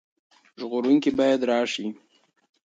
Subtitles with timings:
[0.59, 1.85] ژغورونکی باید راشي.